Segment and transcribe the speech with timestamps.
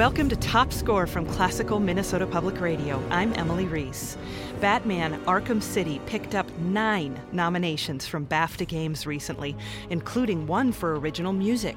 [0.00, 3.02] Welcome to Top Score from Classical Minnesota Public Radio.
[3.10, 4.16] I'm Emily Reese.
[4.58, 9.54] Batman Arkham City picked up nine nominations from BAFTA Games recently,
[9.90, 11.76] including one for original music.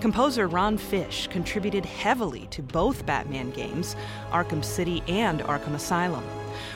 [0.00, 3.96] Composer Ron Fish contributed heavily to both Batman games,
[4.30, 6.22] Arkham City and Arkham Asylum.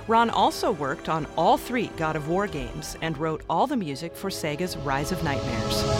[0.06, 4.16] Ron also worked on all three God of War games and wrote all the music
[4.16, 5.97] for Sega's Rise of Nightmares.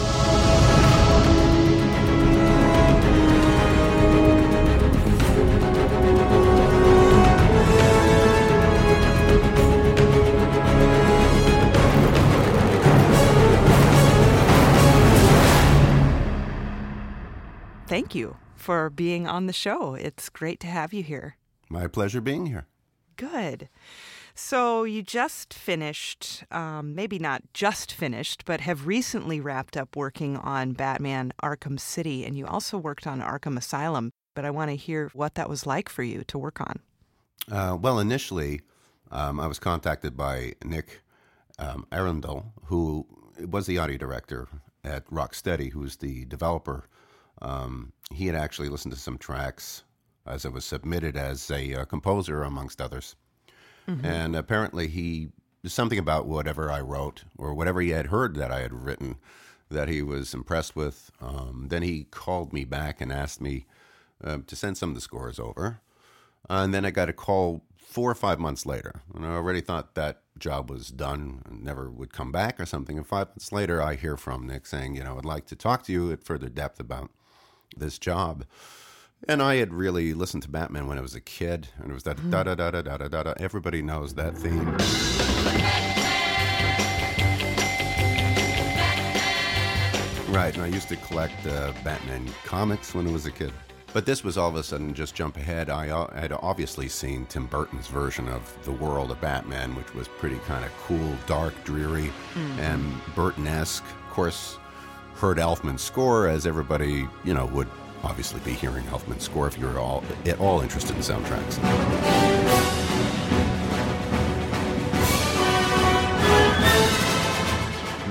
[17.89, 19.95] Thank you for being on the show.
[19.95, 21.37] It's great to have you here.
[21.69, 22.67] My pleasure being here.
[23.15, 23.67] Good.
[24.35, 30.37] So, you just finished, um, maybe not just finished, but have recently wrapped up working
[30.37, 34.11] on Batman Arkham City, and you also worked on Arkham Asylum.
[34.35, 36.79] But I want to hear what that was like for you to work on.
[37.51, 38.61] Uh, well, initially,
[39.09, 41.01] um, I was contacted by Nick
[41.57, 43.07] um, Arundel, who
[43.49, 44.47] was the audio director
[44.83, 46.87] at Rocksteady, who's the developer.
[47.41, 49.83] Um, he had actually listened to some tracks
[50.25, 53.15] as it was submitted as a uh, composer, amongst others.
[53.87, 54.05] Mm-hmm.
[54.05, 55.29] And apparently, he
[55.65, 59.17] something about whatever I wrote or whatever he had heard that I had written
[59.69, 61.11] that he was impressed with.
[61.21, 63.65] Um, then he called me back and asked me
[64.23, 65.81] uh, to send some of the scores over.
[66.49, 69.01] And then I got a call four or five months later.
[69.13, 72.97] And I already thought that job was done and never would come back or something.
[72.97, 75.83] And five months later, I hear from Nick saying, you know, I'd like to talk
[75.83, 77.11] to you at further depth about
[77.75, 78.45] this job.
[79.27, 82.03] And I had really listened to Batman when I was a kid, and it was
[82.03, 82.31] that mm-hmm.
[82.31, 83.33] da da da da da da da da.
[83.37, 84.77] Everybody knows that theme.
[90.33, 93.51] Right, and I used to collect uh, Batman comics when I was a kid.
[93.91, 95.69] But this was all of a sudden just jump ahead.
[95.69, 100.07] I uh, had obviously seen Tim Burton's version of the world of Batman, which was
[100.07, 102.59] pretty kind of cool, dark, dreary, mm-hmm.
[102.59, 103.83] and Burton esque.
[103.83, 104.59] Of course,
[105.19, 107.67] heard Elfman's score, as everybody, you know, would
[108.03, 111.57] obviously be hearing Elfman's score if you're all, at all interested in soundtracks.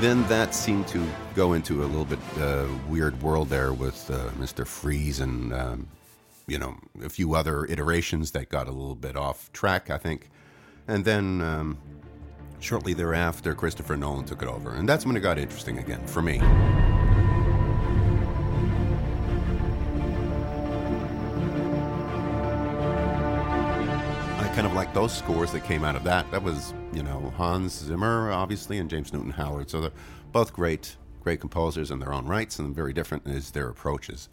[0.01, 1.05] Then that seemed to
[1.35, 4.65] go into a little bit uh, weird world there with uh, Mr.
[4.67, 5.89] Freeze and, um,
[6.47, 10.31] you know, a few other iterations that got a little bit off track, I think.
[10.87, 11.79] And then um,
[12.61, 14.75] shortly thereafter, Christopher Nolan took it over.
[14.75, 16.41] And that's when it got interesting again for me.
[24.59, 26.29] Kind of like those scores that came out of that.
[26.33, 29.71] That was, you know, Hans Zimmer, obviously, and James Newton Howard.
[29.71, 29.93] So they're
[30.33, 34.29] both great, great composers in their own rights, and very different as their approaches.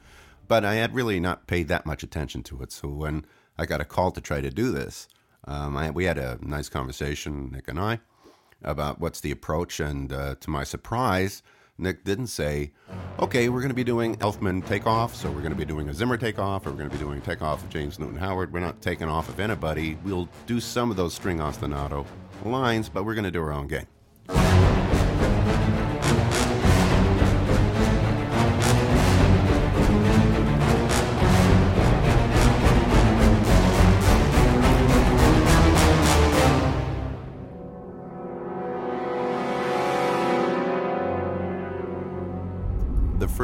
[0.48, 2.72] But I had really not paid that much attention to it.
[2.72, 3.24] So when
[3.56, 5.08] I got a call to try to do this,
[5.44, 8.00] um, I, we had a nice conversation, Nick and I,
[8.64, 9.80] about what's the approach.
[9.80, 11.44] And uh, to my surprise,
[11.78, 12.72] Nick didn't say,
[13.20, 15.94] okay, we're going to be doing Elfman takeoff, so we're going to be doing a
[15.94, 18.54] Zimmer takeoff, or we're going to be doing takeoff of James Newton Howard.
[18.54, 19.98] We're not taking off of anybody.
[20.06, 22.06] We'll do some of those string ostinato
[22.46, 24.75] lines, but we're going to do our own game.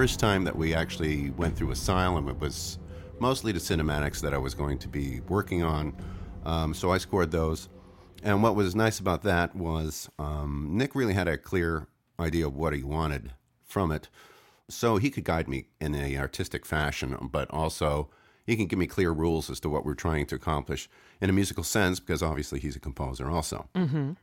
[0.01, 2.79] First time that we actually went through Asylum, it was
[3.19, 5.95] mostly the cinematics that I was going to be working on.
[6.43, 7.69] Um, so I scored those.
[8.23, 11.87] And what was nice about that was um, Nick really had a clear
[12.19, 14.09] idea of what he wanted from it.
[14.67, 18.09] So he could guide me in a artistic fashion, but also
[18.43, 20.89] he can give me clear rules as to what we're trying to accomplish
[21.21, 23.69] in a musical sense, because obviously he's a composer also.
[23.75, 24.13] Mm-hmm.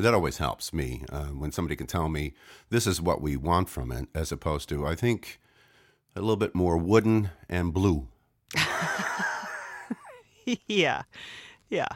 [0.00, 2.32] That always helps me uh, when somebody can tell me
[2.70, 5.38] this is what we want from it, as opposed to, I think,
[6.16, 8.08] a little bit more wooden and blue.
[10.66, 11.02] yeah.
[11.68, 11.88] Yeah.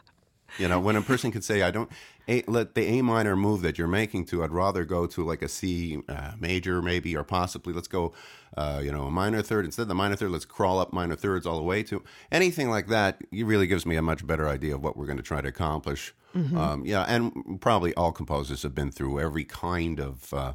[0.58, 1.90] You know, when a person can say, I don't,
[2.28, 5.42] a, let the A minor move that you're making to, I'd rather go to like
[5.42, 8.12] a C uh, major maybe, or possibly let's go,
[8.56, 9.64] uh, you know, a minor third.
[9.64, 12.70] Instead of the minor third, let's crawl up minor thirds all the way to anything
[12.70, 13.20] like that.
[13.32, 15.48] It really gives me a much better idea of what we're going to try to
[15.48, 16.14] accomplish.
[16.34, 16.56] Mm-hmm.
[16.56, 20.52] Um, yeah, and probably all composers have been through every kind of uh,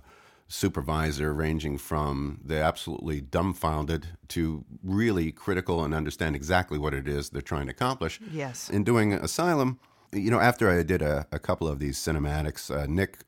[0.50, 7.30] supervisor, ranging from the absolutely dumbfounded to really critical and understand exactly what it is
[7.30, 8.20] they're trying to accomplish.
[8.32, 8.70] Yes.
[8.70, 9.80] In doing Asylum,
[10.12, 13.20] you know, after I did a, a couple of these cinematics, uh, Nick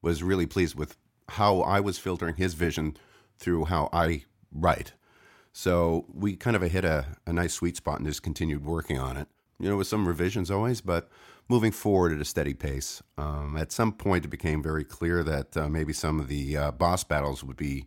[0.00, 0.96] was really pleased with
[1.30, 2.96] how I was filtering his vision
[3.36, 4.92] through how I write.
[5.52, 9.16] So we kind of hit a, a nice sweet spot and just continued working on
[9.16, 9.26] it.
[9.58, 11.10] You know, with some revisions always, but
[11.50, 13.02] moving forward at a steady pace.
[13.18, 16.70] Um, at some point, it became very clear that uh, maybe some of the uh,
[16.70, 17.86] boss battles would be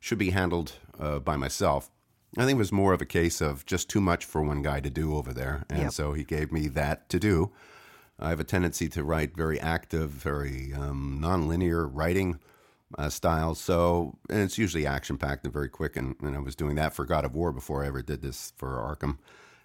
[0.00, 1.90] should be handled uh, by myself.
[2.36, 4.80] I think it was more of a case of just too much for one guy
[4.80, 5.92] to do over there, and Yep.
[5.92, 7.52] so he gave me that to do.
[8.18, 12.38] I have a tendency to write very active, very um, non-linear writing
[12.96, 13.60] uh, styles.
[13.60, 15.96] So, and it's usually action packed and very quick.
[15.96, 18.52] And, and I was doing that for God of War before I ever did this
[18.56, 19.18] for Arkham.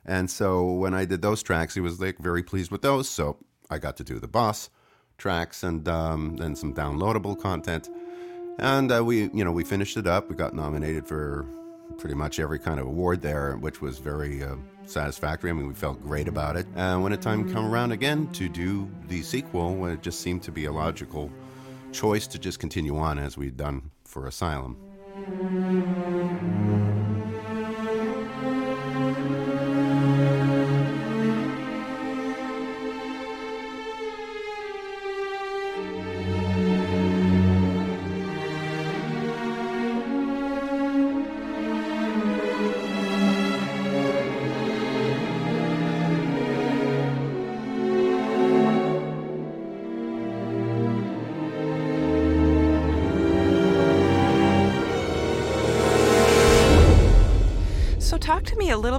[0.05, 3.09] And so when I did those tracks, he was like very pleased with those.
[3.09, 3.37] So
[3.69, 4.69] I got to do the boss
[5.17, 7.89] tracks and um, then some downloadable content.
[8.57, 10.29] And uh, we, you know, we finished it up.
[10.29, 11.45] We got nominated for
[11.97, 14.55] pretty much every kind of award there, which was very uh,
[14.85, 15.49] satisfactory.
[15.49, 16.67] I mean, we felt great about it.
[16.75, 20.51] And when the time came around again to do the sequel, it just seemed to
[20.51, 21.31] be a logical
[21.91, 24.77] choice to just continue on as we'd done for Asylum.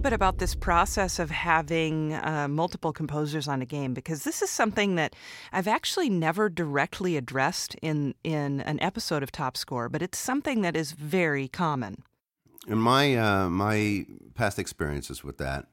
[0.00, 4.40] Little bit about this process of having uh, multiple composers on a game, because this
[4.40, 5.14] is something that
[5.52, 10.62] I've actually never directly addressed in in an episode of Top Score, but it's something
[10.62, 12.02] that is very common.
[12.66, 15.66] In my uh, my past experiences with that,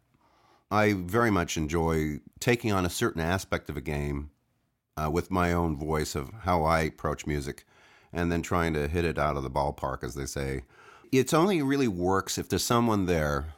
[0.70, 4.32] I very much enjoy taking on a certain aspect of a game
[4.98, 7.66] uh, with my own voice of how I approach music,
[8.12, 10.64] and then trying to hit it out of the ballpark, as they say.
[11.14, 13.54] It's only really works if there's someone there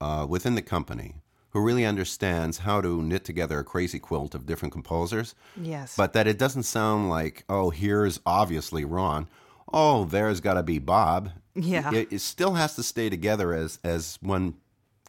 [0.00, 1.14] uh, within the company
[1.50, 5.34] who really understands how to knit together a crazy quilt of different composers.
[5.60, 5.96] Yes.
[5.96, 9.26] But that it doesn't sound like, oh, here's obviously Ron.
[9.72, 11.30] Oh, there's got to be Bob.
[11.54, 11.92] Yeah.
[11.94, 14.54] It, it still has to stay together as as one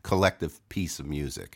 [0.04, 1.54] collective piece of music.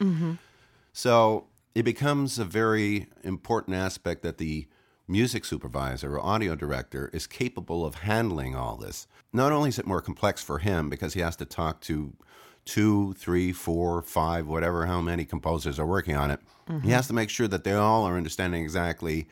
[0.92, 4.68] So it becomes a very important aspect that the
[5.08, 9.08] music supervisor or audio director is capable of handling all this.
[9.32, 12.14] Not only is it more complex for him because he has to talk to
[12.66, 16.40] two, three, four, five, whatever, how many composers are working on it.
[16.68, 16.90] He mm-hmm.
[16.90, 19.28] has to make sure that they all are understanding exactly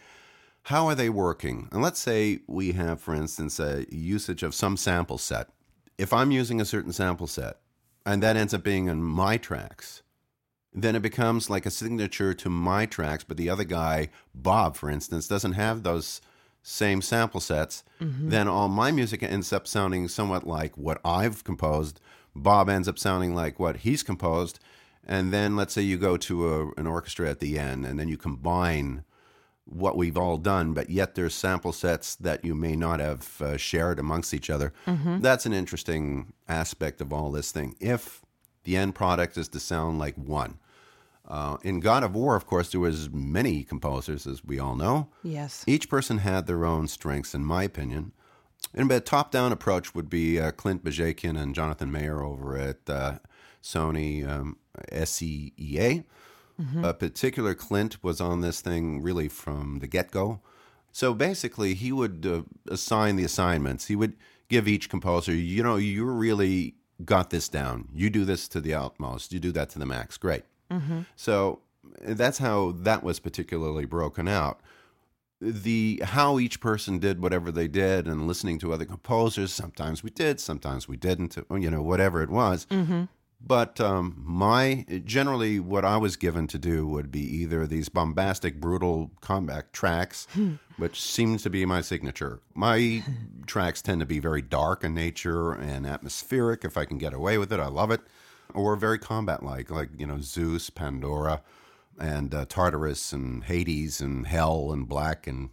[0.64, 1.68] how are they working?
[1.72, 5.48] And let's say we have, for instance, a usage of some sample set.
[5.98, 7.58] If I'm using a certain sample set
[8.06, 10.04] and that ends up being in my tracks,
[10.74, 14.90] then it becomes like a signature to my tracks, but the other guy, Bob, for
[14.90, 16.22] instance, doesn't have those
[16.62, 17.84] same sample sets.
[18.00, 18.30] Mm-hmm.
[18.30, 22.00] Then all my music ends up sounding somewhat like what I've composed.
[22.36, 24.60] Bob ends up sounding like what he's composed.
[25.06, 28.08] And then let's say you go to a, an orchestra at the end, and then
[28.08, 29.04] you combine
[29.66, 33.58] what we've all done, but yet there's sample sets that you may not have uh,
[33.58, 34.74] shared amongst each other.
[34.86, 37.76] That's an interesting aspect of all this thing.
[37.80, 38.22] If
[38.64, 40.60] the end product is to sound like one.
[41.28, 45.10] Uh, in God of War, of course, there was many composers, as we all know.
[45.24, 45.64] yes.
[45.68, 48.12] Each person had their own strengths, in my opinion.
[48.74, 53.20] And a top-down approach would be uh, Clint Bajakian and Jonathan Mayer over at uh,
[53.64, 54.58] Sony um,
[54.92, 56.04] SCEA.
[56.84, 60.42] A particular Clint was on this thing really from the get-go.
[60.92, 63.88] So basically, he would uh, assign the assignments.
[63.88, 64.16] He would
[64.50, 66.76] give each composer, you know, you really
[67.06, 67.88] got this down.
[67.94, 69.32] You do this to the utmost.
[69.32, 70.18] You do that to the max.
[70.18, 70.44] Great.
[71.16, 71.62] So
[72.02, 74.60] that's how that was particularly broken out.
[75.42, 79.54] The how each person did whatever they did, and listening to other composers.
[79.54, 81.38] Sometimes we did, sometimes we didn't.
[81.38, 82.66] Uh, you know, whatever it was.
[82.66, 83.06] Mm-hmm.
[83.42, 88.60] But um, my generally, what I was given to do would be either these bombastic,
[88.60, 90.56] brutal combat tracks, hmm.
[90.78, 92.42] which seems to be my signature.
[92.54, 93.04] My
[93.48, 96.66] tracks tend to be very dark in nature and atmospheric.
[96.66, 98.02] If I can get away with it, I love it.
[98.54, 101.42] Or very combat-like, like you know Zeus, Pandora,
[102.00, 105.50] and uh, Tartarus, and Hades, and Hell, and Black, and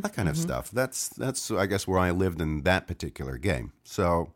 [0.00, 0.70] that kind of stuff.
[0.70, 3.72] That's that's I guess where I lived in that particular game.
[3.84, 4.32] So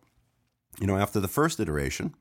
[0.80, 2.14] you know, after the first iteration,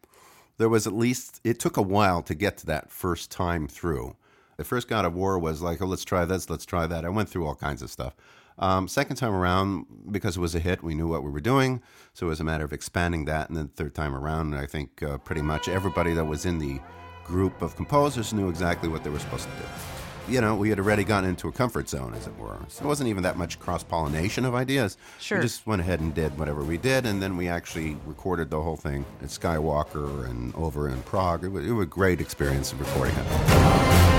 [0.57, 4.15] there was at least it took a while to get to that first time through.
[4.57, 7.05] The first God of War was like, oh, let's try this, let's try that.
[7.05, 8.13] I went through all kinds of stuff.
[8.57, 11.81] Um, second time around, because it was a hit, we knew what we were doing,
[12.13, 13.47] so it was a matter of expanding that.
[13.47, 16.81] And then third time around, I think uh, pretty much everybody that was in the
[17.29, 20.33] group of composers knew exactly what they were supposed to do.
[20.33, 22.57] you know, we had already gotten into a comfort zone, as it were.
[22.67, 24.97] So it wasn't even that much cross pollination of ideas.
[25.19, 25.37] Sure.
[25.39, 28.61] We just went ahead and did whatever we did, and then we actually recorded the
[28.61, 31.43] whole thing at Skywalker and over in Prague.
[31.43, 34.18] It was, it was a great experience of recording it.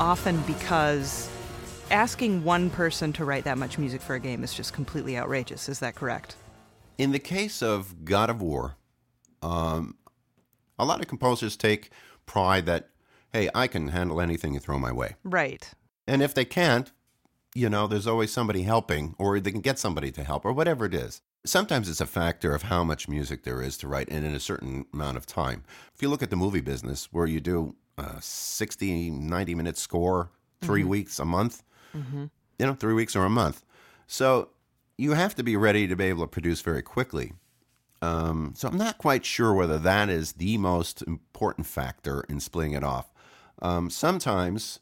[0.00, 1.30] Often because
[1.90, 5.68] asking one person to write that much music for a game is just completely outrageous.
[5.68, 6.36] Is that correct?
[6.98, 8.76] In the case of God of War,
[9.42, 9.96] um,
[10.78, 11.90] a lot of composers take
[12.26, 12.90] pride that,
[13.32, 15.16] hey, I can handle anything you throw my way.
[15.24, 15.72] Right.
[16.06, 16.92] And if they can't,
[17.54, 20.84] you know, there's always somebody helping, or they can get somebody to help, or whatever
[20.84, 21.22] it is.
[21.44, 24.40] Sometimes it's a factor of how much music there is to write and in a
[24.40, 25.64] certain amount of time.
[25.94, 30.30] If you look at the movie business, where you do a 60, 90 minute score,
[30.62, 31.62] 3 weeks, a month,
[32.58, 33.64] you know, three weeks or a month.
[34.06, 34.50] So
[34.98, 37.32] you have to be ready to be able to produce very quickly.
[38.02, 42.72] Um, so I'm not quite sure whether that is the most important factor in splitting
[42.72, 43.12] it off.
[43.62, 44.80] Um, sometimes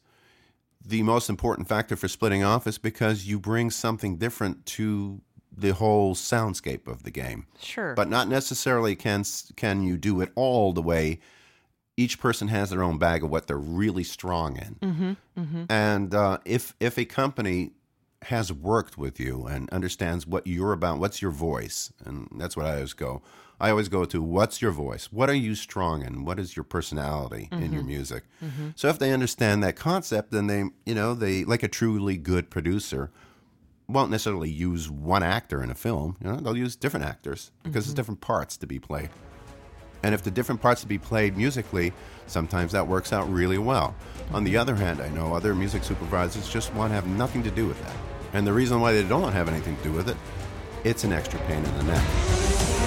[0.85, 5.21] the most important factor for splitting off is because you bring something different to
[5.55, 7.45] the whole soundscape of the game.
[7.61, 7.93] Sure.
[7.93, 9.23] But not necessarily can
[9.55, 11.19] can you do it all the way.
[11.99, 14.75] Each person has their own bag of what they're really strong in.
[14.81, 15.63] Mm-hmm, mm-hmm.
[15.69, 17.71] And uh, if if a company
[18.23, 22.65] has worked with you and understands what you're about, what's your voice, and that's what
[22.65, 23.21] I always go.
[23.61, 25.11] I always go to what's your voice?
[25.11, 26.23] What are you strong in?
[26.23, 28.23] What is your personality in your mm-hmm, music?
[28.75, 32.49] So if they understand that concept, then they, you know, they like a truly good
[32.49, 33.11] producer
[33.89, 36.15] won't necessarily use one actor in a film.
[36.23, 39.09] You know, they'll use different actors because there's different parts to be played.
[40.03, 41.93] And if the different parts to be played musically,
[42.27, 43.95] sometimes that works out really well.
[44.33, 47.51] On the other hand, I know other music supervisors just want to have nothing to
[47.51, 47.95] do with that.
[48.33, 50.17] And the reason why they don't have anything to do with it,
[50.83, 52.78] it's an extra pain in the neck.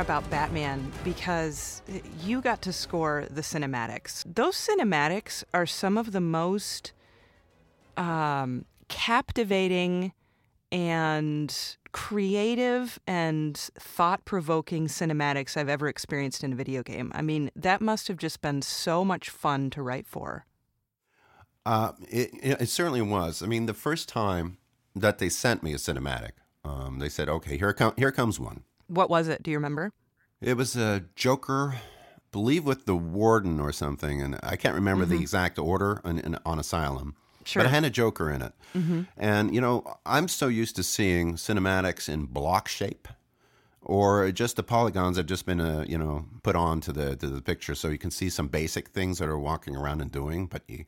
[0.00, 1.82] About Batman because
[2.22, 4.24] you got to score the cinematics.
[4.26, 6.92] Those cinematics are some of the most
[7.96, 10.12] um, captivating
[10.72, 17.10] and creative and thought provoking cinematics I've ever experienced in a video game.
[17.14, 20.46] I mean, that must have just been so much fun to write for.
[21.66, 23.42] Uh, it, it it certainly was.
[23.42, 24.56] I mean, the first time
[24.96, 26.32] that they sent me a cinematic,
[26.64, 29.42] um, they said, "Okay, here com- here comes one." What was it?
[29.42, 29.92] Do you remember?
[30.40, 31.76] It was a Joker,
[32.32, 35.22] believe with the warden or something, and I can't remember the mm-hmm.
[35.22, 37.14] exact order on, in, on Asylum.
[37.44, 37.62] Sure.
[37.62, 38.52] But it had a Joker in it.
[38.74, 39.02] Mm-hmm.
[39.16, 43.08] And, you know, I'm so used to seeing cinematics in block shape
[43.80, 47.28] or just the polygons have just been, uh, you know, put on to the, to
[47.28, 50.46] the picture so you can see some basic things that are walking around and doing.
[50.46, 50.84] But you,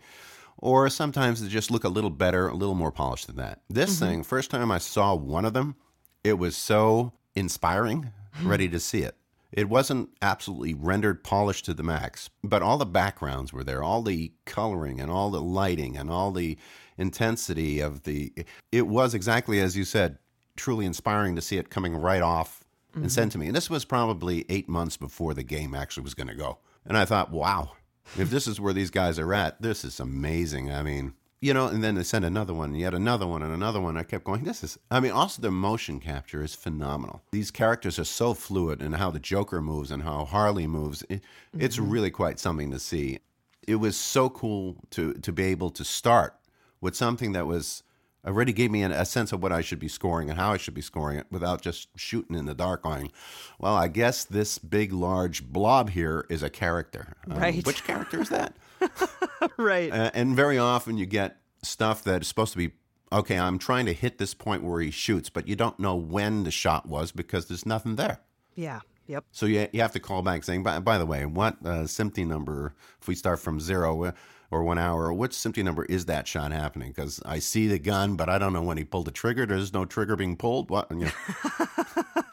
[0.58, 3.60] or sometimes they just look a little better, a little more polished than that.
[3.70, 4.04] This mm-hmm.
[4.04, 5.76] thing, first time I saw one of them,
[6.22, 8.48] it was so inspiring, mm-hmm.
[8.48, 9.16] ready to see it.
[9.52, 14.02] It wasn't absolutely rendered polished to the max, but all the backgrounds were there, all
[14.02, 16.56] the coloring and all the lighting and all the
[16.96, 18.32] intensity of the.
[18.70, 20.18] It was exactly as you said,
[20.56, 23.10] truly inspiring to see it coming right off and mm-hmm.
[23.10, 23.46] sent to me.
[23.46, 26.58] And this was probably eight months before the game actually was going to go.
[26.86, 27.72] And I thought, wow,
[28.18, 30.72] if this is where these guys are at, this is amazing.
[30.72, 33.52] I mean, you know, and then they sent another one, and yet another one, and
[33.52, 33.96] another one.
[33.98, 37.20] I kept going, this is, I mean, also the motion capture is phenomenal.
[37.32, 41.04] These characters are so fluid, and how the Joker moves and how Harley moves.
[41.10, 41.22] It,
[41.58, 43.18] It's really quite something to see.
[43.66, 46.34] It was so cool to, to be able to start
[46.80, 47.82] with something that was
[48.24, 50.56] already gave me an, a sense of what I should be scoring and how I
[50.56, 53.10] should be scoring it without just shooting in the dark going,
[53.58, 57.16] well, I guess this big, large blob here is a character.
[57.28, 57.66] Um, Right.
[57.66, 58.54] which character is that?
[59.56, 59.92] right.
[59.92, 62.72] Uh, and very often you get stuff that is supposed to be
[63.10, 63.38] okay.
[63.38, 66.50] I'm trying to hit this point where he shoots, but you don't know when the
[66.50, 68.20] shot was because there's nothing there.
[68.54, 68.80] Yeah.
[69.06, 69.24] Yep.
[69.32, 72.26] So you, you have to call back saying, by, by the way, what uh, SMPTE
[72.26, 74.12] number, if we start from zero uh,
[74.50, 76.92] or one hour, which SMPTE number is that shot happening?
[76.92, 79.44] Because I see the gun, but I don't know when he pulled the trigger.
[79.44, 80.70] There's no trigger being pulled.
[80.70, 80.90] What?
[80.90, 81.10] You know.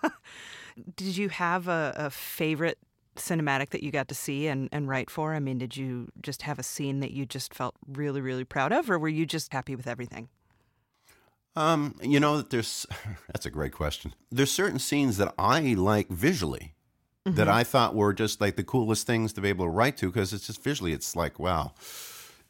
[0.96, 2.78] Did you have a, a favorite
[3.20, 5.34] cinematic that you got to see and, and write for?
[5.34, 8.72] I mean, did you just have a scene that you just felt really, really proud
[8.72, 10.30] of, or were you just happy with everything?
[11.56, 12.86] Um, you know, there's
[13.28, 14.14] that's a great question.
[14.32, 16.74] There's certain scenes that I like visually
[17.26, 17.36] mm-hmm.
[17.36, 20.08] that I thought were just like the coolest things to be able to write to
[20.08, 21.74] because it's just visually, it's like wow,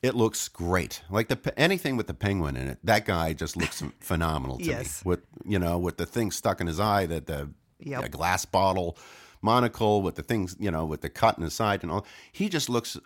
[0.01, 1.01] it looks great.
[1.09, 5.03] Like the anything with the penguin in it, that guy just looks phenomenal to yes.
[5.03, 5.09] me.
[5.09, 7.49] With you know, with the thing stuck in his eye, that the
[7.79, 8.09] yep.
[8.11, 8.97] glass bottle
[9.41, 12.05] monocle with the things, you know, with the cut in the side and all.
[12.31, 12.97] He just looks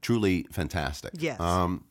[0.00, 1.12] truly fantastic.
[1.18, 1.40] Yes.
[1.40, 1.84] Um,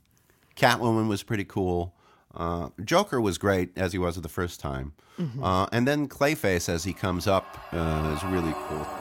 [0.56, 1.96] Catwoman was pretty cool.
[2.34, 5.44] Uh, Joker was great as he was the first time, mm-hmm.
[5.44, 9.01] uh, and then Clayface as he comes up uh, is really cool.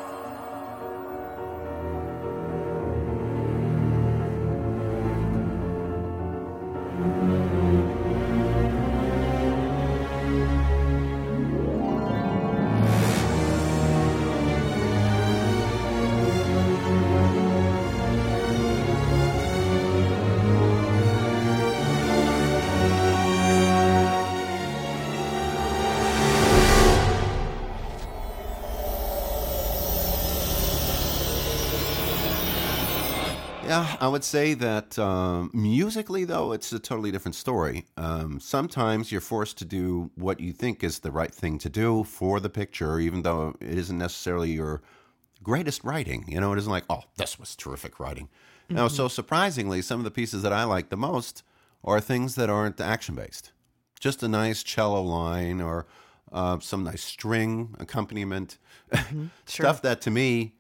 [33.83, 37.87] Yeah, I would say that um, musically, though, it's a totally different story.
[37.97, 42.05] Um, sometimes you're forced to do what you think is the right thing to do
[42.05, 44.83] for the picture, even though it isn't necessarily your
[45.43, 46.25] greatest writing.
[46.29, 48.29] You know, it isn't like, oh, this was terrific writing.
[48.65, 48.77] Mm-hmm.
[48.77, 51.43] Now, so surprisingly, some of the pieces that I like the most
[51.83, 53.53] are things that aren't action based.
[53.99, 55.87] Just a nice cello line or
[56.33, 58.59] uh, some nice string accompaniment,
[58.93, 59.27] mm-hmm.
[59.49, 59.65] sure.
[59.65, 60.55] stuff that to me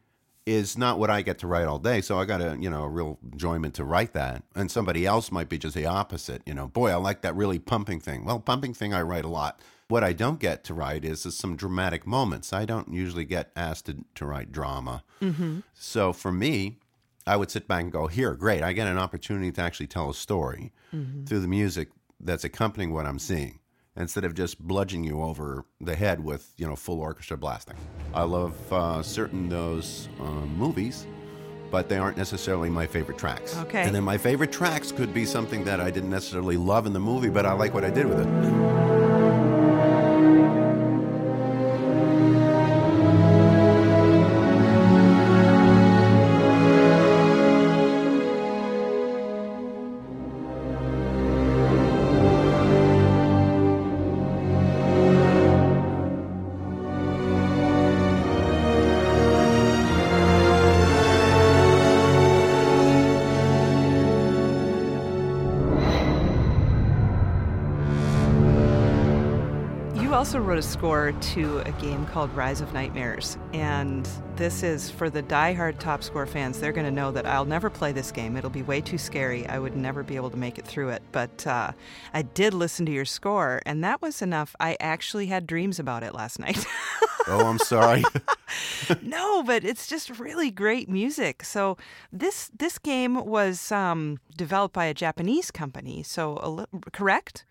[0.46, 2.00] is not what I get to write all day.
[2.00, 4.42] So I got a, you know, a real enjoyment to write that.
[4.54, 6.42] And somebody else might be just the opposite.
[6.46, 8.24] You know, boy, I like that really pumping thing.
[8.24, 9.60] Well, pumping thing I write a lot.
[9.88, 12.52] What I don't get to write is, is some dramatic moments.
[12.52, 15.02] I don't usually get asked to, to write drama.
[15.20, 15.60] Mm-hmm.
[15.74, 16.78] So for me,
[17.26, 18.62] I would sit back and go, here, great.
[18.62, 21.24] I get an opportunity to actually tell a story mm-hmm.
[21.24, 23.59] through the music that's accompanying what I'm seeing
[24.00, 27.76] instead of just bludgeoning you over the head with you know full orchestra blasting.
[28.14, 31.06] I love uh, certain those uh, movies,
[31.70, 33.56] but they aren't necessarily my favorite tracks.
[33.58, 33.82] Okay.
[33.82, 37.00] And then my favorite tracks could be something that I didn't necessarily love in the
[37.00, 38.89] movie, but I like what I did with it.
[70.60, 73.38] A score to a game called Rise of Nightmares.
[73.54, 76.60] And this is for the die-hard top score fans.
[76.60, 78.36] They're going to know that I'll never play this game.
[78.36, 79.46] It'll be way too scary.
[79.46, 81.02] I would never be able to make it through it.
[81.12, 81.72] But uh,
[82.12, 84.54] I did listen to your score, and that was enough.
[84.60, 86.62] I actually had dreams about it last night.
[87.26, 88.04] oh, I'm sorry.
[89.02, 91.42] no, but it's just really great music.
[91.42, 91.78] So
[92.12, 96.02] this this game was um, developed by a Japanese company.
[96.02, 97.46] So li- correct?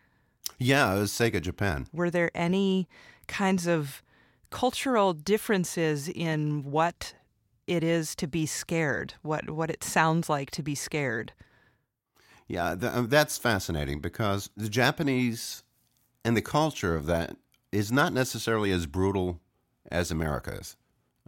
[0.57, 1.87] Yeah, it was Sega Japan.
[1.93, 2.87] Were there any
[3.27, 4.03] kinds of
[4.49, 7.13] cultural differences in what
[7.67, 9.13] it is to be scared?
[9.21, 11.33] What what it sounds like to be scared?
[12.47, 15.63] Yeah, th- uh, that's fascinating because the Japanese
[16.25, 17.37] and the culture of that
[17.71, 19.39] is not necessarily as brutal
[19.91, 20.75] as America is.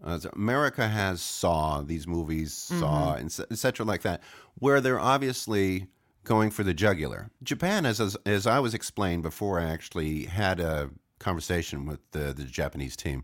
[0.04, 3.54] Uh, America has Saw, these movies, Saw, mm-hmm.
[3.54, 4.22] etc., like that,
[4.56, 5.88] where they're obviously
[6.24, 7.32] going for the jugular.
[7.44, 12.34] Japan, as, as, as I was explained before I actually had a conversation with the,
[12.34, 13.24] the Japanese team,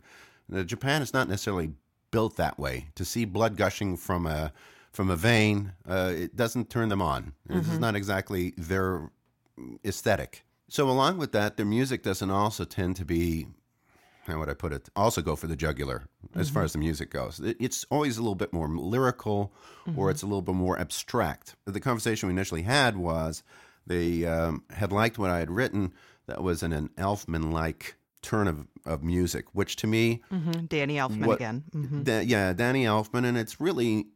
[0.50, 1.72] the Japan is not necessarily
[2.12, 2.90] built that way.
[2.96, 4.52] To see blood gushing from a
[4.94, 7.34] from a vein, uh, it doesn't turn them on.
[7.48, 7.60] Mm-hmm.
[7.60, 9.12] It's not exactly their
[9.86, 10.44] aesthetic.
[10.70, 13.48] So along with that, their music doesn't also tend to be
[14.28, 14.90] how would I put it?
[14.96, 16.54] Also go for the jugular as mm-hmm.
[16.54, 17.42] far as the music goes.
[17.44, 19.54] It's always a little bit more lyrical
[19.88, 19.98] mm-hmm.
[19.98, 21.56] or it's a little bit more abstract.
[21.66, 23.44] The conversation we initially had was
[23.86, 25.94] they um, had liked what I had written
[26.28, 30.22] that was in an Elfman like turn of, of music, which to me.
[30.32, 30.66] Mm-hmm.
[30.66, 31.64] Danny Elfman what, again.
[31.74, 32.04] Mm-hmm.
[32.04, 33.26] Da- yeah, Danny Elfman.
[33.26, 34.08] And it's really,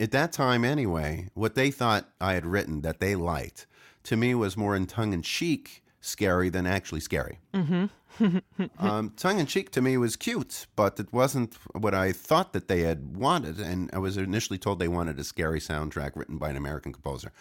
[0.00, 3.66] at that time anyway, what they thought I had written that they liked
[4.04, 7.40] to me was more in tongue in cheek scary than actually scary.
[7.54, 7.86] Mm-hmm.
[8.78, 12.68] um, tongue in cheek to me was cute, but it wasn't what I thought that
[12.68, 13.58] they had wanted.
[13.58, 17.32] And I was initially told they wanted a scary soundtrack written by an American composer.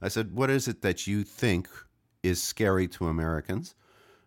[0.00, 1.68] I said, What is it that you think
[2.22, 3.74] is scary to Americans?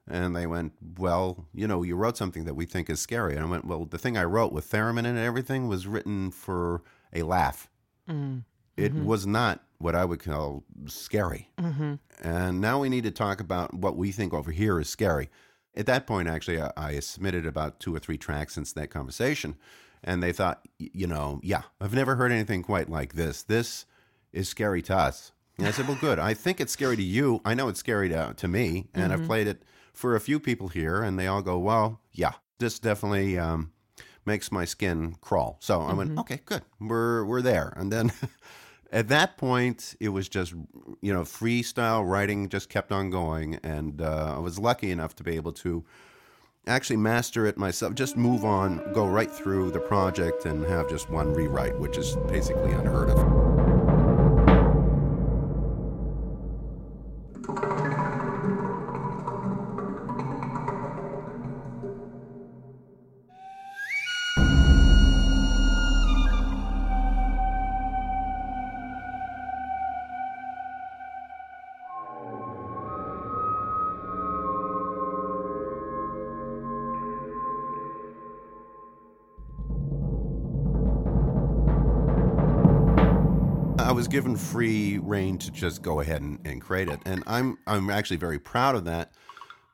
[0.08, 3.36] And they went, Well, you know, you wrote something that we think is scary.
[3.36, 6.82] And I went, Well, the thing I wrote with theremin and everything was written for
[7.14, 7.70] a laugh.
[8.10, 8.44] Mm.
[8.80, 9.06] It mm-hmm.
[9.06, 11.50] was not what I would call scary.
[11.58, 11.96] Mm-hmm.
[12.22, 15.30] And now we need to talk about what we think over here is scary.
[15.76, 19.56] At that point, actually, I, I submitted about two or three tracks since that conversation.
[20.04, 23.44] And they thought, you know, yeah, I've never heard anything quite like this.
[23.44, 23.86] This
[24.32, 25.32] is scary to us.
[25.58, 26.20] And I said, well, good.
[26.20, 27.42] I think it's scary to you.
[27.44, 28.88] I know it's scary to, to me.
[28.94, 29.22] And mm-hmm.
[29.22, 29.64] I've played it
[29.94, 33.74] for a few people here, and they all go, well, yeah, this definitely um,
[34.26, 35.58] makes my skin crawl.
[35.60, 36.20] So I went, mm-hmm.
[36.20, 36.62] okay, good.
[36.80, 37.74] We're, we're there.
[37.76, 38.14] And then
[38.92, 40.54] at that point, it was just,
[41.02, 43.56] you know, freestyle writing just kept on going.
[43.64, 45.84] And uh, I was lucky enough to be able to
[46.68, 51.10] actually master it myself, just move on, go right through the project and have just
[51.10, 53.79] one rewrite, which is basically unheard of.
[84.40, 88.40] Free reign to just go ahead and, and create it, and I'm I'm actually very
[88.40, 89.14] proud of that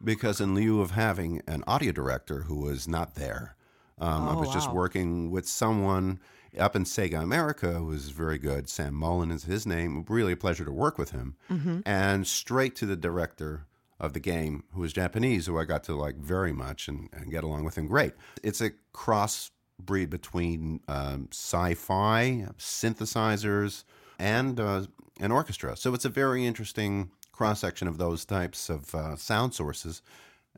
[0.04, 3.56] because in lieu of having an audio director who was not there,
[3.99, 4.54] um, oh, I was wow.
[4.54, 6.19] just working with someone
[6.58, 8.69] up in Sega America who was very good.
[8.69, 10.06] Sam Mullen is his name.
[10.08, 11.80] Really a pleasure to work with him, mm-hmm.
[11.86, 13.67] and straight to the director
[13.99, 17.32] of the game, who was Japanese, who I got to like very much and, and
[17.32, 18.13] get along with him great.
[18.43, 23.84] It's a cross breed between um, sci-fi synthesizers
[24.19, 24.86] and uh,
[25.19, 25.75] an orchestra.
[25.75, 30.01] So it's a very interesting cross section of those types of uh, sound sources.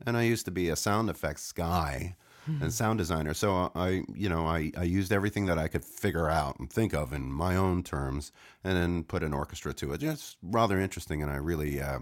[0.06, 2.14] And I used to be a sound effects guy
[2.48, 2.62] mm-hmm.
[2.62, 6.30] and sound designer, so I, you know, I, I used everything that I could figure
[6.30, 8.32] out and think of in my own terms,
[8.64, 10.02] and then put an orchestra to it.
[10.02, 12.00] It's rather interesting, and I really, uh,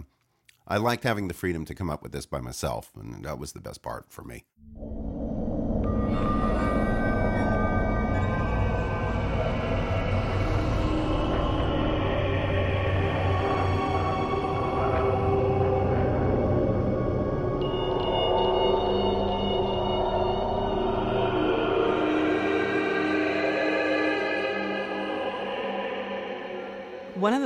[0.69, 3.53] I liked having the freedom to come up with this by myself, and that was
[3.53, 4.45] the best part for me.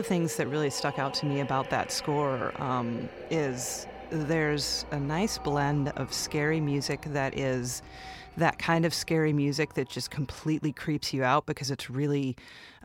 [0.00, 4.98] The things that really stuck out to me about that score um, is there's a
[4.98, 7.82] nice blend of scary music that is
[8.38, 12.34] that kind of scary music that just completely creeps you out because it's really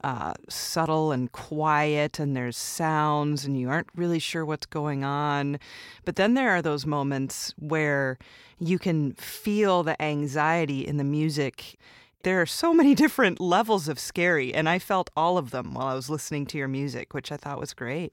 [0.04, 5.58] uh, subtle and quiet and there's sounds and you aren't really sure what's going on.
[6.04, 8.18] But then there are those moments where
[8.60, 11.78] you can feel the anxiety in the music
[12.26, 15.88] there are so many different levels of scary, and I felt all of them while
[15.88, 18.12] I was listening to your music, which I thought was great.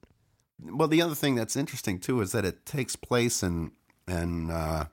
[0.61, 3.71] Well, the other thing that's interesting too is that it takes place in
[4.07, 4.85] and uh,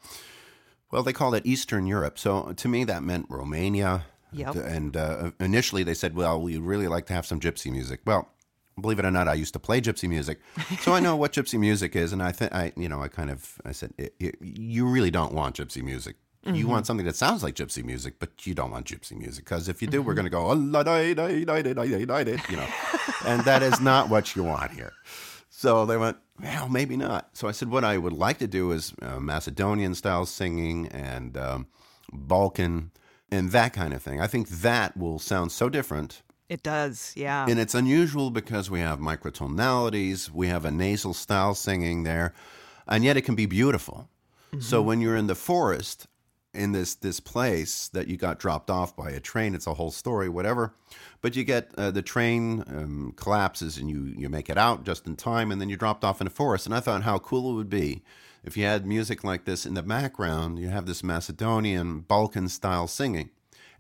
[0.91, 2.19] well, they call it Eastern Europe.
[2.19, 4.07] So to me, that meant Romania.
[4.33, 4.57] Yep.
[4.57, 8.29] And uh, initially, they said, "Well, we'd really like to have some gypsy music." Well,
[8.81, 10.39] believe it or not, I used to play gypsy music,
[10.81, 12.13] so I know what gypsy music is.
[12.13, 13.93] And I think I, you know, I kind of I said,
[14.41, 16.55] "You really don't want gypsy music." Mm-hmm.
[16.55, 19.69] You want something that sounds like gypsy music, but you don't want gypsy music because
[19.69, 20.07] if you do, mm-hmm.
[20.07, 20.51] we're going to go,
[22.51, 22.67] you know,
[23.27, 24.93] and that is not what you want here.
[25.51, 27.37] So they went, well, maybe not.
[27.37, 31.37] So I said, what I would like to do is uh, Macedonian style singing and
[31.37, 31.67] um,
[32.11, 32.93] Balkan
[33.31, 34.23] and that kind of thing.
[34.23, 36.23] I think that will sound so different.
[36.49, 37.47] It does, yeah.
[37.49, 42.33] And it's unusual because we have microtonalities, we have a nasal style singing there,
[42.89, 44.09] and yet it can be beautiful.
[44.53, 44.63] Mm-hmm.
[44.63, 46.09] So when you're in the forest
[46.53, 49.55] in this this place that you got dropped off by a train.
[49.55, 50.75] It's a whole story, whatever.
[51.23, 55.07] But you get uh, the train um, collapses and you you make it out just
[55.07, 56.67] in time, and then you're dropped off in a forest.
[56.67, 58.03] And I thought how cool it would be
[58.45, 60.59] if you had music like this in the background.
[60.59, 63.31] You have this Macedonian Balkan style singing.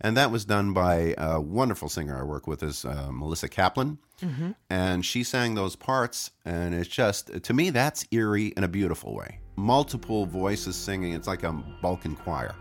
[0.02, 3.98] And that was done by a wonderful singer I work with, is uh, Melissa Kaplan,
[4.22, 4.52] mm-hmm.
[4.70, 6.30] and she sang those parts.
[6.42, 11.12] And it's just to me that's eerie in a beautiful way multiple voices singing.
[11.12, 12.55] It's like a Balkan choir.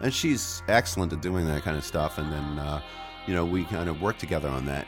[0.00, 2.18] And she's excellent at doing that kind of stuff.
[2.18, 2.80] And then, uh,
[3.26, 4.86] you know, we kind of work together on that.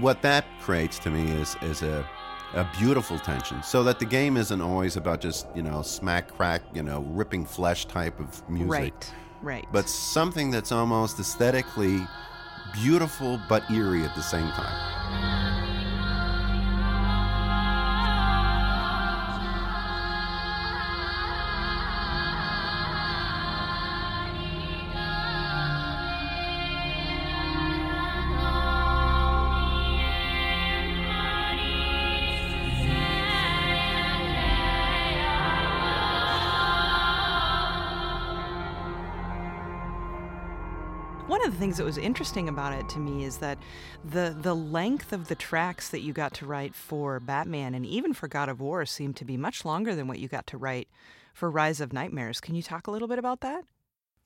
[0.00, 2.06] What that creates to me is, is a,
[2.54, 6.62] a beautiful tension, so that the game isn't always about just you know smack crack,
[6.74, 8.68] you know ripping flesh type of music.
[8.70, 9.12] Right.
[9.42, 9.66] Right.
[9.72, 12.00] But something that's almost aesthetically
[12.72, 15.35] beautiful but eerie at the same time.
[41.56, 43.56] The things that was interesting about it to me is that
[44.04, 48.12] the the length of the tracks that you got to write for Batman and even
[48.12, 50.88] for God of War seemed to be much longer than what you got to write
[51.32, 52.40] for Rise of Nightmares.
[52.40, 53.64] Can you talk a little bit about that?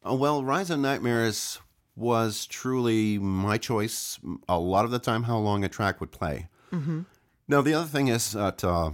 [0.05, 1.61] Uh, well, Rise of Nightmares
[1.95, 4.19] was truly my choice.
[4.49, 6.49] A lot of the time, how long a track would play.
[6.73, 7.03] Mm-hmm.
[7.47, 8.91] Now, the other thing is that uh,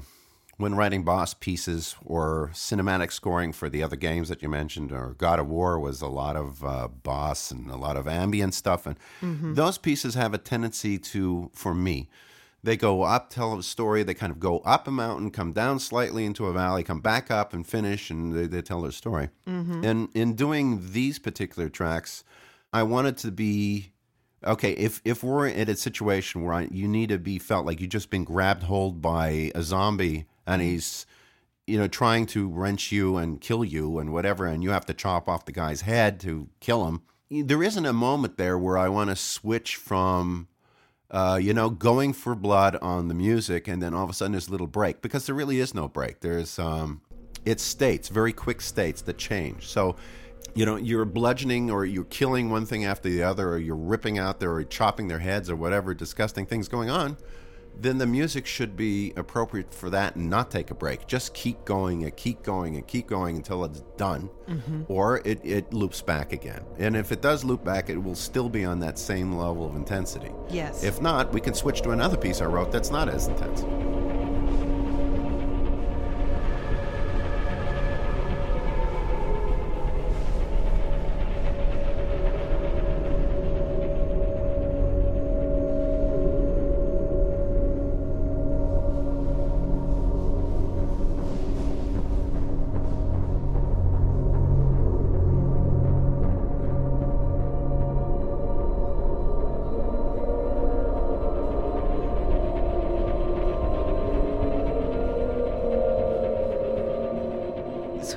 [0.58, 5.14] when writing boss pieces or cinematic scoring for the other games that you mentioned, or
[5.18, 8.86] God of War was a lot of uh, boss and a lot of ambient stuff,
[8.86, 8.96] and
[9.54, 12.08] those pieces have a tendency to, for me,
[12.62, 14.02] they go up, tell a story.
[14.02, 17.30] They kind of go up a mountain, come down slightly into a valley, come back
[17.30, 19.28] up, and finish, and they, they tell their story.
[19.84, 22.24] And in doing these particular tracks,
[22.72, 23.92] I wanted to be
[24.46, 24.72] okay.
[24.72, 27.90] If if we're in a situation where I, you need to be felt like you've
[27.90, 31.06] just been grabbed hold by a zombie and he's
[31.66, 34.94] you know trying to wrench you and kill you and whatever, and you have to
[34.94, 37.02] chop off the guy's head to kill him.
[37.30, 40.48] There isn't a moment there where I want to switch from
[41.10, 44.32] uh, you know, going for blood on the music, and then all of a sudden
[44.32, 46.20] there's a little break because there really is no break.
[46.20, 47.00] There's um,
[47.44, 49.68] it's states, very quick states that change.
[49.68, 49.96] So,
[50.54, 54.18] you know, you're bludgeoning or you're killing one thing after the other, or you're ripping
[54.18, 57.16] out their or chopping their heads or whatever disgusting things going on.
[57.78, 61.06] Then the music should be appropriate for that and not take a break.
[61.06, 64.84] Just keep going and keep going and keep going until it's done, mm-hmm.
[64.88, 66.64] or it, it loops back again.
[66.78, 69.76] And if it does loop back, it will still be on that same level of
[69.76, 70.30] intensity.
[70.48, 70.84] Yes.
[70.84, 73.60] If not, we can switch to another piece I wrote that's not as intense.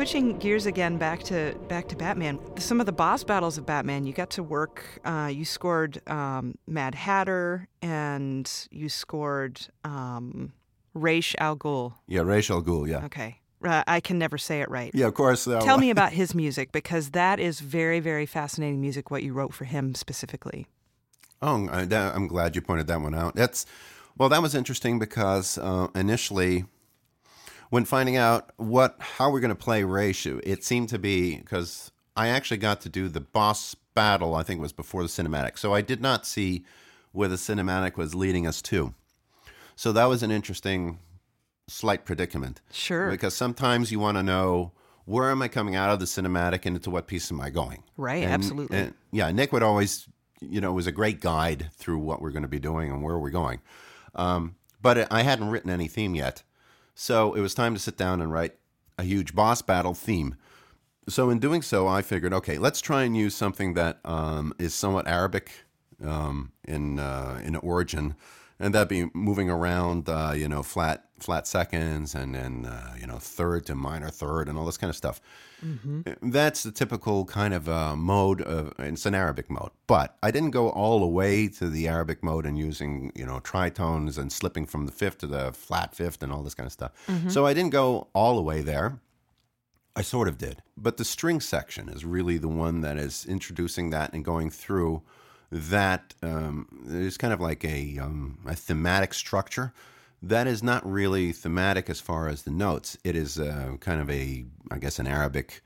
[0.10, 2.39] Switching gears again back to back to Batman.
[2.58, 4.84] Some of the boss battles of Batman, you got to work.
[5.06, 10.52] Uh, you scored um, Mad Hatter, and you scored um,
[10.95, 11.93] Ra's Al Ghul.
[12.08, 13.06] Yeah, Ra's al Ghul, yeah.
[13.06, 14.89] Okay, uh, I can never say it right.
[14.95, 15.48] Yeah, of course.
[15.48, 19.12] Uh, Tell me about his music because that is very, very fascinating music.
[19.12, 20.65] What you wrote for him specifically.
[21.39, 23.36] Oh, I, I'm glad you pointed that one out.
[23.36, 23.67] That's
[24.17, 26.65] well, that was interesting because uh, initially,
[27.70, 31.92] when finding out what how we're going to play Reishu, it seemed to be because
[32.16, 34.36] I actually got to do the boss battle.
[34.36, 36.64] I think it was before the cinematic, so I did not see
[37.12, 38.94] where the cinematic was leading us to.
[39.76, 41.00] So that was an interesting,
[41.68, 42.62] slight predicament.
[42.72, 43.10] Sure.
[43.10, 44.74] Because sometimes you want to know
[45.06, 47.84] where am I coming out of the cinematic and into what piece am I going?
[47.98, 48.78] Right, And- absolutely.
[48.78, 50.08] and- yeah, Nick would always,
[50.42, 53.18] you know, was a great guide through what we're going to be doing and where
[53.18, 53.60] we're going.
[54.14, 56.44] Um, but I hadn't written any theme yet.
[57.02, 58.56] So it was time to sit down and write
[58.98, 60.36] a huge boss battle theme.
[61.08, 64.74] So in doing so, I figured, okay, let's try and use something that um, is
[64.74, 65.50] somewhat Arabic
[66.06, 68.16] um, in uh, in origin,
[68.60, 73.08] and that'd be moving around, uh, you know, flat flat seconds, and then uh, you
[73.08, 75.22] know third to minor third, and all this kind of stuff.
[76.22, 78.42] That's the typical kind of uh, mode.
[78.42, 82.24] Of, it's an Arabic mode, but I didn't go all the way to the Arabic
[82.24, 86.24] mode and using you know tritones and slipping from the fifth to the flat fifth
[86.24, 86.92] and all this kind of stuff.
[87.30, 89.00] So I didn't go all the way there.
[89.96, 90.62] I sort of did.
[90.78, 95.02] But the string section is really the one that is introducing that and going through
[95.52, 96.14] that.
[96.24, 99.74] Um, there's kind of like a, um, a thematic structure
[100.22, 102.98] that is not really thematic as far as the notes.
[103.04, 105.62] It is uh, kind of a, I guess, an Arabic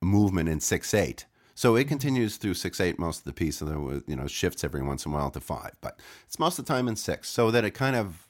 [0.00, 1.26] movement in 6 8.
[1.54, 4.82] So it continues through 6 8 most of the piece, and you know shifts every
[4.82, 5.72] once in a while to 5.
[5.80, 7.28] But it's most of the time in 6.
[7.28, 8.26] So that it kind of,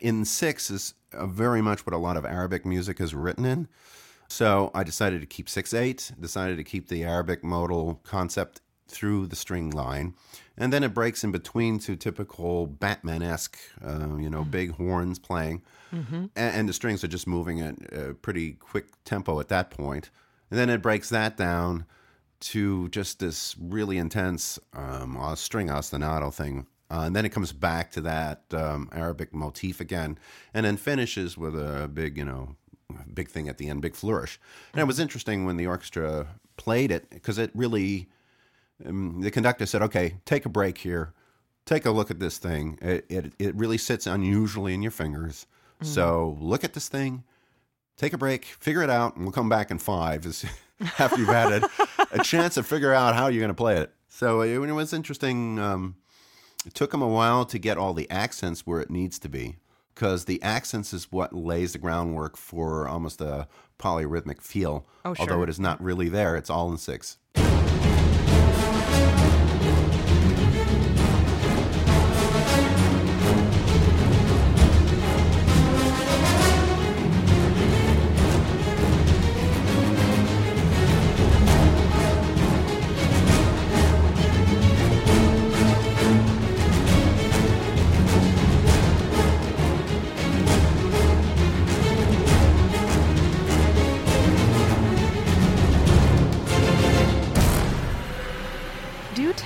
[0.00, 3.68] in 6 is uh, very much what a lot of Arabic music is written in.
[4.28, 9.26] So I decided to keep 6 8, decided to keep the Arabic modal concept through
[9.26, 10.14] the string line,
[10.56, 15.18] and then it breaks in between to typical Batman esque, uh, you know, big horns
[15.18, 15.62] playing,
[16.36, 20.10] and, and the strings are just moving at a pretty quick tempo at that point.
[20.50, 21.86] And then it breaks that down
[22.38, 26.66] to just this really intense um, string ostinato thing.
[26.88, 30.18] Uh, and then it comes back to that um, Arabic motif again,
[30.54, 32.54] and then finishes with a big, you know,
[33.12, 34.38] big thing at the end, big flourish.
[34.72, 38.08] And it was interesting when the orchestra played it because it really,
[38.84, 41.12] um, the conductor said, "Okay, take a break here,
[41.64, 42.78] take a look at this thing.
[42.82, 45.46] It it, it really sits unusually in your fingers.
[45.82, 47.24] So look at this thing."
[47.96, 50.44] Take a break, figure it out, and we'll come back in five as,
[50.98, 51.70] after you've had a,
[52.12, 53.90] a chance to figure out how you're going to play it.
[54.10, 55.58] So it, it was interesting.
[55.58, 55.96] Um,
[56.66, 59.56] it took him a while to get all the accents where it needs to be
[59.94, 64.86] because the accents is what lays the groundwork for almost a polyrhythmic feel.
[65.04, 65.22] Oh, sure.
[65.22, 67.16] Although it is not really there, it's all in six.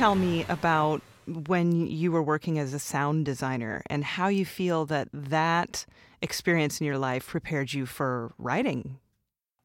[0.01, 4.87] Tell me about when you were working as a sound designer and how you feel
[4.87, 5.85] that that
[6.23, 8.99] experience in your life prepared you for writing.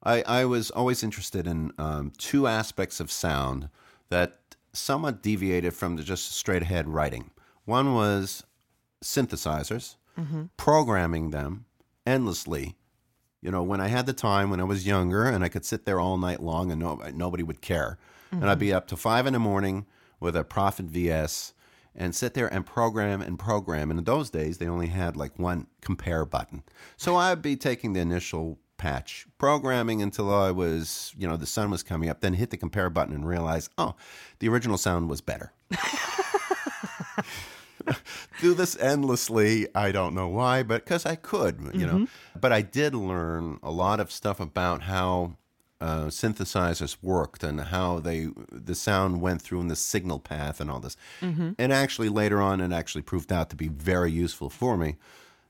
[0.04, 3.70] I, I was always interested in um, two aspects of sound
[4.10, 4.40] that
[4.74, 7.32] somewhat deviated from the just straight ahead writing.
[7.64, 8.44] One was
[9.02, 9.96] synthesizers,
[10.58, 11.64] programming them
[12.06, 12.76] endlessly.
[13.42, 15.86] You know, when I had the time when I was younger and I could sit
[15.86, 17.98] there all night long and no, nobody would care.
[18.32, 19.86] And I'd be up to five in the morning
[20.20, 21.54] with a Prophet VS
[21.96, 23.90] and sit there and program and program.
[23.90, 26.64] And in those days, they only had like one compare button.
[26.98, 31.72] So I'd be taking the initial patch, programming until I was, you know, the sun
[31.72, 33.96] was coming up, then hit the compare button and realize, oh,
[34.40, 35.54] the original sound was better.
[38.42, 39.68] Do this endlessly.
[39.76, 41.94] I don't know why, but because I could, you know.
[41.94, 42.40] Mm-hmm.
[42.40, 45.38] But I did learn a lot of stuff about how
[45.82, 50.72] uh, synthesizers worked and how they the sound went through in the signal path and
[50.72, 50.96] all this.
[51.58, 54.96] And actually, later on, it actually proved out to be very useful for me.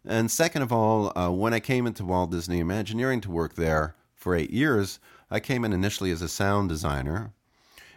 [0.08, 3.96] And second of all, uh, when I came into Walt Disney Imagineering to work there
[4.16, 5.00] for eight years,
[5.32, 7.32] I came in initially as a sound designer.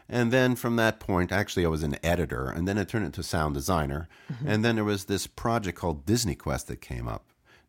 [0.08, 3.22] And then from that point, actually, I was an editor, and then I turned into
[3.22, 4.08] sound designer.
[4.46, 7.24] And then there was this project called Disney Quest that came up.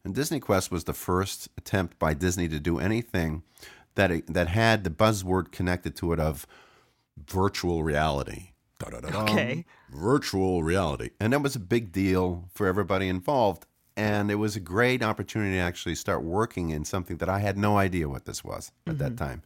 [0.05, 3.43] And Disney Quest was the first attempt by Disney to do anything
[3.99, 6.47] that it, that had the buzzword connected to it of
[7.27, 8.51] virtual reality.
[9.29, 9.65] Okay.
[9.89, 11.09] Virtual reality.
[11.19, 13.65] And that was a big deal for everybody involved.
[13.97, 17.57] And it was a great opportunity to actually start working in something that I had
[17.57, 19.41] no idea what this was at that time.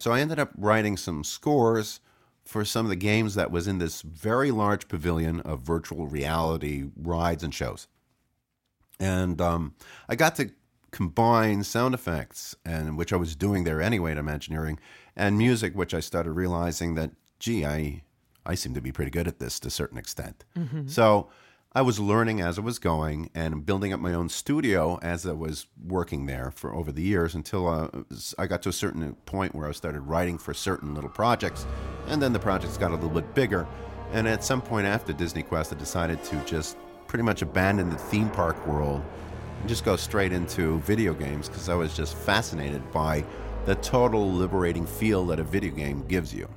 [0.00, 2.00] So I ended up writing some scores
[2.44, 6.86] for some of the games that was in this very large pavilion of virtual reality
[6.96, 7.86] rides and shows.
[8.98, 9.74] And um,
[10.08, 10.50] I got to
[10.90, 14.78] combine sound effects, and which I was doing there anyway at Imagineering,
[15.16, 18.02] and music, which I started realizing that, gee, I
[18.46, 20.44] I seem to be pretty good at this to a certain extent.
[20.86, 21.28] So
[21.74, 25.32] I was learning as I was going and building up my own studio as I
[25.32, 27.88] was working there for over the years until uh,
[28.38, 31.66] I got to a certain point where I started writing for certain little projects,
[32.06, 33.66] and then the projects got a little bit bigger.
[34.12, 37.96] And at some point after Disney Quest, I decided to just pretty much abandon the
[37.96, 39.02] theme park world
[39.66, 43.24] just go straight into video games because I was just fascinated by
[43.66, 46.48] the total liberating feel that a video game gives you.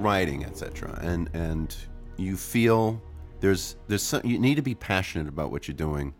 [0.00, 1.76] Writing etc and and
[2.16, 3.00] you feel
[3.40, 6.14] there's there's some, you need to be passionate about what you're doing.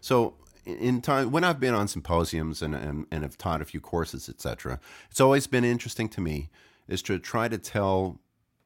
[0.00, 0.34] So
[0.66, 4.28] in time when i've been on symposiums and and, and have taught a few courses
[4.28, 4.78] etc
[5.10, 6.50] it's always been interesting to me
[6.86, 8.20] is to try to tell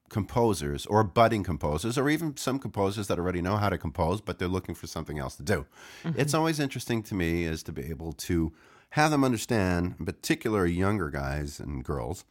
[0.08, 4.38] composers or budding composers or even some composers that already know how to compose but
[4.38, 5.66] they're looking for something else to do.
[6.02, 6.20] Mm-hmm.
[6.20, 8.52] It's always interesting to me is to be able to
[8.90, 12.24] have them understand, in particular younger guys and girls,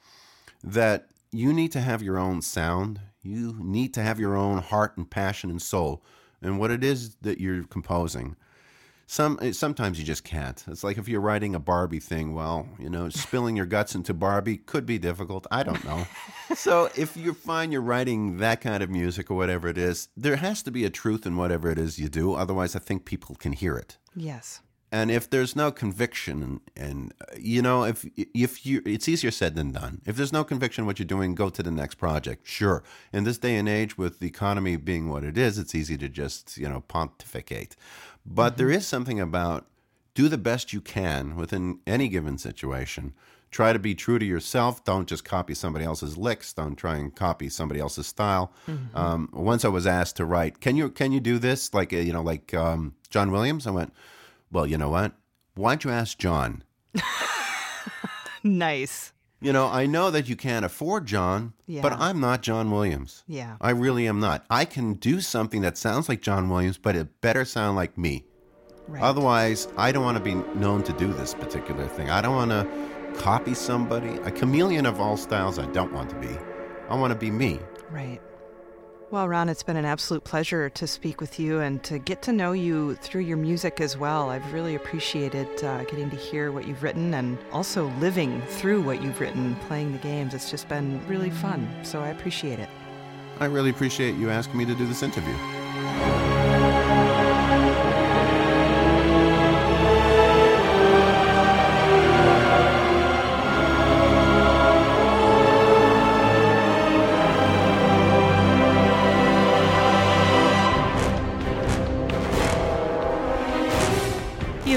[0.63, 3.01] that you need to have your own sound.
[3.21, 6.03] You need to have your own heart and passion and soul
[6.41, 8.35] and what it is that you're composing.
[9.05, 10.63] Some eh, sometimes you just can't.
[10.67, 12.33] It's like if you're writing a Barbie thing.
[12.33, 15.45] Well, you know, spilling your guts into Barbie could be difficult.
[15.51, 16.07] I don't know.
[16.55, 20.37] so if you find you're writing that kind of music or whatever it is, there
[20.37, 22.33] has to be a truth in whatever it is you do.
[22.33, 23.97] Otherwise, I think people can hear it.
[24.15, 24.61] Yes.
[24.93, 29.31] And if there's no conviction, and, and uh, you know, if if you, it's easier
[29.31, 30.01] said than done.
[30.05, 32.47] If there's no conviction what you're doing, go to the next project.
[32.47, 32.83] Sure.
[33.11, 36.07] In this day and age, with the economy being what it is, it's easy to
[36.07, 37.75] just you know pontificate.
[38.23, 38.57] But mm-hmm.
[38.57, 39.65] there is something about
[40.13, 43.13] do the best you can within any given situation.
[43.49, 44.83] Try to be true to yourself.
[44.83, 46.53] Don't just copy somebody else's licks.
[46.53, 48.53] Don't try and copy somebody else's style.
[48.67, 48.95] Mm-hmm.
[48.95, 51.97] Um, once I was asked to write, can you can you do this like uh,
[51.97, 53.65] you know like um, John Williams?
[53.65, 53.91] I went
[54.53, 55.11] well, you know what?
[55.55, 56.63] Why don't you ask John?
[58.43, 59.11] nice.
[59.41, 61.81] You know, I know that you can't afford John, yeah.
[61.81, 63.23] but I'm not John Williams.
[63.27, 63.57] Yeah.
[63.59, 64.45] I really am not.
[64.49, 68.23] I can do something that sounds like John Williams, but it better sound like me.
[68.87, 69.03] Right.
[69.03, 72.09] Otherwise, I don't want to be known to do this particular thing.
[72.09, 74.13] I don't want to copy somebody.
[74.23, 76.37] A chameleon of all styles, I don't want to be.
[76.89, 77.59] I want to be me.
[77.89, 78.21] Right.
[79.13, 82.31] Well, Ron, it's been an absolute pleasure to speak with you and to get to
[82.31, 84.31] know you through your music as well.
[84.31, 89.03] I've really appreciated uh, getting to hear what you've written and also living through what
[89.03, 90.33] you've written, playing the games.
[90.33, 92.69] It's just been really fun, so I appreciate it.
[93.39, 95.35] I really appreciate you asking me to do this interview.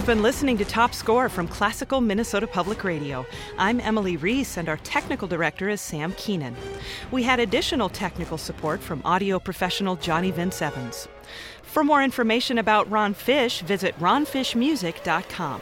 [0.07, 3.27] You've been listening to Top Score from Classical Minnesota Public Radio.
[3.59, 6.55] I'm Emily Reese, and our technical director is Sam Keenan.
[7.11, 11.09] We had additional technical support from audio professional Johnny Vince Evans.
[11.63, 15.61] For more information about Ron Fish, visit ronfishmusic.com.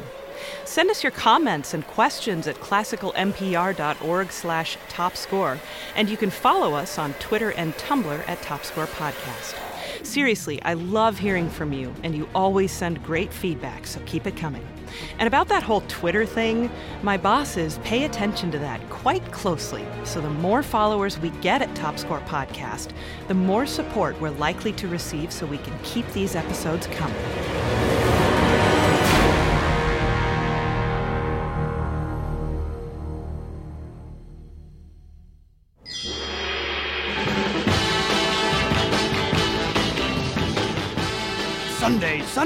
[0.66, 5.58] Send us your comments and questions at classicalmpr.org slash topscore,
[5.96, 9.63] and you can follow us on Twitter and Tumblr at Topscore Podcast.
[10.02, 14.36] Seriously, I love hearing from you, and you always send great feedback, so keep it
[14.36, 14.66] coming.
[15.18, 16.70] And about that whole Twitter thing,
[17.02, 19.84] my bosses pay attention to that quite closely.
[20.04, 22.92] So the more followers we get at Top Score Podcast,
[23.28, 27.73] the more support we're likely to receive so we can keep these episodes coming.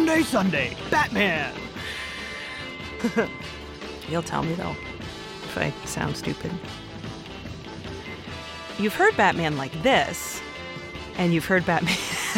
[0.09, 1.55] Sunday, Sunday, Batman.
[4.09, 4.75] You'll tell me though
[5.45, 6.51] if I sound stupid.
[8.79, 10.41] You've heard Batman like this,
[11.19, 11.95] and you've heard Batman.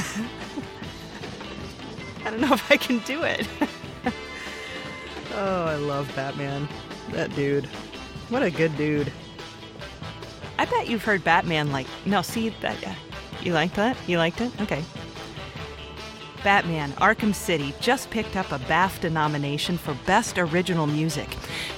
[2.24, 3.46] I don't know if I can do it.
[5.34, 6.68] oh, I love Batman.
[7.12, 7.66] That dude.
[8.30, 9.12] What a good dude.
[10.58, 11.86] I bet you've heard Batman like.
[12.04, 12.76] No, see that.
[13.42, 13.96] You liked that?
[14.08, 14.60] You liked it?
[14.60, 14.82] Okay.
[16.43, 21.28] Batman Arkham City just picked up a BAFTA nomination for Best Original Music.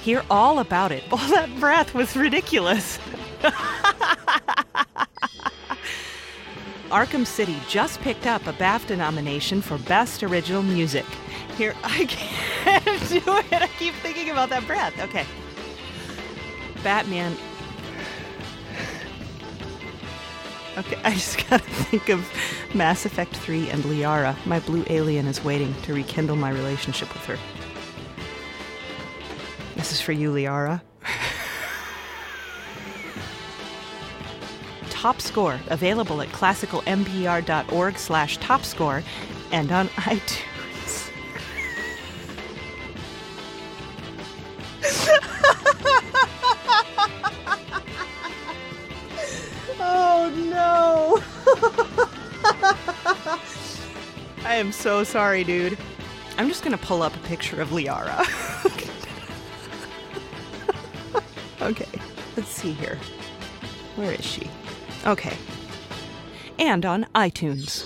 [0.01, 1.03] Hear all about it.
[1.11, 2.97] All that breath was ridiculous.
[6.89, 11.05] Arkham City just picked up a BAFTA nomination for Best Original Music.
[11.57, 13.61] Here, I can't do it.
[13.61, 14.93] I keep thinking about that breath.
[14.99, 15.25] Okay.
[16.83, 17.35] Batman
[20.77, 22.27] Okay, I just gotta think of
[22.73, 24.35] Mass Effect 3 and Liara.
[24.45, 27.37] My blue alien is waiting to rekindle my relationship with her.
[29.75, 30.81] This is for you, Liara.
[34.89, 39.03] Top Score, available at classicalmpr.org slash topscore
[39.51, 40.52] and on iTunes.
[54.63, 55.77] Am so sorry, dude.
[56.37, 58.21] I'm just gonna pull up a picture of Liara.
[61.61, 61.99] okay,
[62.37, 62.97] let's see here.
[63.95, 64.49] Where is she?
[65.05, 65.35] Okay.
[66.57, 67.85] And on iTunes.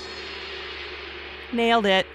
[1.51, 2.05] Nailed it.